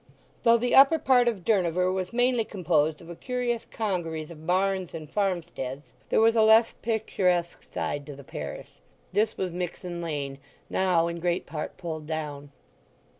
[0.41, 4.95] Though the upper part of Durnover was mainly composed of a curious congeries of barns
[4.95, 8.69] and farm steads, there was a less picturesque side to the parish.
[9.13, 10.39] This was Mixen Lane,
[10.71, 12.51] now in great part pulled down.